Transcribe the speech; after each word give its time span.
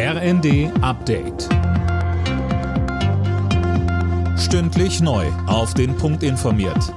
RND 0.00 0.70
Update. 0.80 1.48
Stündlich 4.38 5.00
neu. 5.00 5.26
Auf 5.48 5.74
den 5.74 5.96
Punkt 5.96 6.22
informiert. 6.22 6.94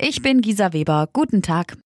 Ich 0.00 0.22
bin 0.22 0.40
Gisa 0.40 0.72
Weber. 0.72 1.08
Guten 1.12 1.42
Tag. 1.42 1.76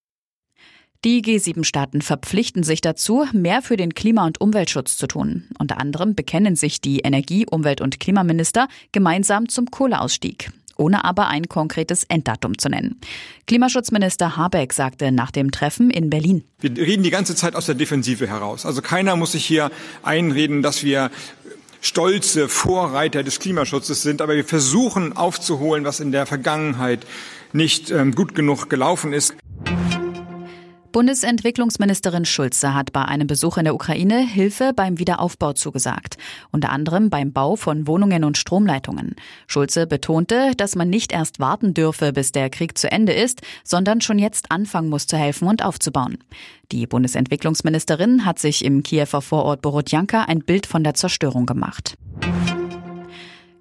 Die 1.06 1.22
G7-Staaten 1.22 2.02
verpflichten 2.02 2.64
sich 2.64 2.82
dazu, 2.82 3.24
mehr 3.32 3.62
für 3.62 3.78
den 3.78 3.94
Klima- 3.94 4.26
und 4.26 4.42
Umweltschutz 4.42 4.98
zu 4.98 5.06
tun. 5.06 5.48
Unter 5.58 5.80
anderem 5.80 6.14
bekennen 6.14 6.54
sich 6.54 6.82
die 6.82 6.98
Energie-, 6.98 7.46
Umwelt- 7.50 7.80
und 7.80 7.98
Klimaminister 7.98 8.68
gemeinsam 8.92 9.48
zum 9.48 9.70
Kohleausstieg 9.70 10.52
ohne 10.76 11.04
aber 11.04 11.28
ein 11.28 11.48
konkretes 11.48 12.04
Enddatum 12.04 12.58
zu 12.58 12.68
nennen. 12.68 13.00
Klimaschutzminister 13.46 14.36
Habeck 14.36 14.72
sagte 14.72 15.12
nach 15.12 15.30
dem 15.30 15.50
Treffen 15.50 15.90
in 15.90 16.10
Berlin. 16.10 16.44
Wir 16.60 16.76
reden 16.76 17.02
die 17.02 17.10
ganze 17.10 17.34
Zeit 17.34 17.54
aus 17.54 17.66
der 17.66 17.74
Defensive 17.74 18.26
heraus. 18.26 18.66
Also 18.66 18.82
keiner 18.82 19.16
muss 19.16 19.32
sich 19.32 19.44
hier 19.44 19.70
einreden, 20.02 20.62
dass 20.62 20.82
wir 20.82 21.10
stolze 21.80 22.48
Vorreiter 22.48 23.22
des 23.22 23.38
Klimaschutzes 23.38 24.02
sind, 24.02 24.20
aber 24.20 24.34
wir 24.34 24.44
versuchen 24.44 25.16
aufzuholen, 25.16 25.84
was 25.84 26.00
in 26.00 26.12
der 26.12 26.26
Vergangenheit 26.26 27.06
nicht 27.52 27.90
ähm, 27.90 28.14
gut 28.14 28.34
genug 28.34 28.68
gelaufen 28.68 29.12
ist. 29.12 29.34
Bundesentwicklungsministerin 30.96 32.24
Schulze 32.24 32.72
hat 32.72 32.90
bei 32.94 33.04
einem 33.04 33.26
Besuch 33.26 33.58
in 33.58 33.64
der 33.64 33.74
Ukraine 33.74 34.26
Hilfe 34.26 34.72
beim 34.74 34.98
Wiederaufbau 34.98 35.52
zugesagt, 35.52 36.16
unter 36.52 36.70
anderem 36.70 37.10
beim 37.10 37.34
Bau 37.34 37.56
von 37.56 37.86
Wohnungen 37.86 38.24
und 38.24 38.38
Stromleitungen. 38.38 39.14
Schulze 39.46 39.86
betonte, 39.86 40.52
dass 40.56 40.74
man 40.74 40.88
nicht 40.88 41.12
erst 41.12 41.38
warten 41.38 41.74
dürfe, 41.74 42.14
bis 42.14 42.32
der 42.32 42.48
Krieg 42.48 42.78
zu 42.78 42.90
Ende 42.90 43.12
ist, 43.12 43.42
sondern 43.62 44.00
schon 44.00 44.18
jetzt 44.18 44.50
anfangen 44.50 44.88
muss 44.88 45.06
zu 45.06 45.18
helfen 45.18 45.48
und 45.48 45.62
aufzubauen. 45.62 46.16
Die 46.72 46.86
Bundesentwicklungsministerin 46.86 48.24
hat 48.24 48.38
sich 48.38 48.64
im 48.64 48.82
Kiewer 48.82 49.20
Vorort 49.20 49.60
Borodjanka 49.60 50.22
ein 50.22 50.40
Bild 50.40 50.64
von 50.64 50.82
der 50.82 50.94
Zerstörung 50.94 51.44
gemacht. 51.44 51.98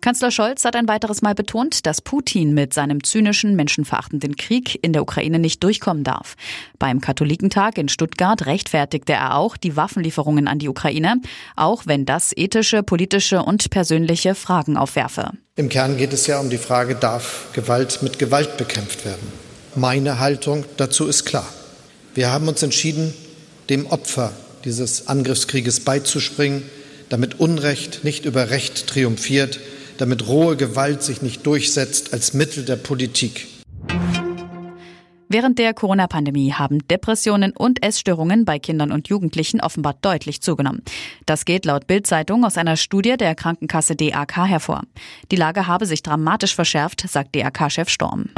Kanzler 0.05 0.29
Scholz 0.29 0.63
hat 0.65 0.75
ein 0.75 0.87
weiteres 0.87 1.23
Mal 1.23 1.33
betont, 1.33 1.87
dass 1.87 1.99
Putin 1.99 2.53
mit 2.53 2.75
seinem 2.75 3.03
zynischen, 3.03 3.55
menschenverachtenden 3.55 4.35
Krieg 4.35 4.77
in 4.83 4.93
der 4.93 5.01
Ukraine 5.01 5.39
nicht 5.39 5.63
durchkommen 5.63 6.03
darf. 6.03 6.35
Beim 6.77 7.01
Katholikentag 7.01 7.79
in 7.79 7.89
Stuttgart 7.89 8.45
rechtfertigte 8.45 9.13
er 9.13 9.35
auch 9.35 9.57
die 9.57 9.75
Waffenlieferungen 9.75 10.47
an 10.47 10.59
die 10.59 10.69
Ukraine, 10.69 11.15
auch 11.55 11.87
wenn 11.87 12.05
das 12.05 12.33
ethische, 12.37 12.83
politische 12.83 13.41
und 13.41 13.71
persönliche 13.71 14.35
Fragen 14.35 14.77
aufwerfe. 14.77 15.31
Im 15.55 15.69
Kern 15.69 15.97
geht 15.97 16.13
es 16.13 16.27
ja 16.27 16.39
um 16.39 16.51
die 16.51 16.59
Frage, 16.59 16.93
darf 16.93 17.47
Gewalt 17.53 18.03
mit 18.03 18.19
Gewalt 18.19 18.57
bekämpft 18.57 19.05
werden? 19.05 19.27
Meine 19.73 20.19
Haltung 20.19 20.65
dazu 20.77 21.07
ist 21.07 21.25
klar. 21.25 21.51
Wir 22.13 22.31
haben 22.31 22.47
uns 22.47 22.61
entschieden, 22.61 23.11
dem 23.69 23.87
Opfer 23.87 24.33
dieses 24.65 25.07
Angriffskrieges 25.07 25.79
beizuspringen, 25.79 26.61
damit 27.09 27.39
Unrecht 27.39 28.03
nicht 28.03 28.25
über 28.25 28.51
Recht 28.51 28.85
triumphiert 28.85 29.59
damit 29.97 30.27
rohe 30.27 30.55
Gewalt 30.55 31.03
sich 31.03 31.21
nicht 31.21 31.45
durchsetzt 31.45 32.13
als 32.13 32.33
Mittel 32.33 32.65
der 32.65 32.75
Politik. 32.75 33.47
Während 35.27 35.57
der 35.57 35.73
Corona-Pandemie 35.73 36.53
haben 36.53 36.88
Depressionen 36.88 37.51
und 37.51 37.83
Essstörungen 37.83 38.45
bei 38.45 38.59
Kindern 38.59 38.91
und 38.91 39.07
Jugendlichen 39.07 39.59
offenbar 39.59 39.95
deutlich 40.01 40.41
zugenommen. 40.41 40.83
Das 41.25 41.45
geht 41.45 41.66
laut 41.66 41.88
Bild-Zeitung 41.88 42.45
aus 42.45 42.57
einer 42.57 42.77
Studie 42.77 43.17
der 43.17 43.33
Krankenkasse 43.33 43.95
DAK 43.95 44.47
hervor. 44.47 44.83
Die 45.31 45.35
Lage 45.35 45.67
habe 45.67 45.88
sich 45.88 46.03
dramatisch 46.03 46.55
verschärft, 46.55 47.09
sagt 47.09 47.35
DAK-Chef 47.35 47.89
Storm. 47.89 48.29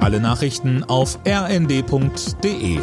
Alle 0.00 0.20
Nachrichten 0.20 0.84
auf 0.84 1.18
rnd.de 1.26 2.78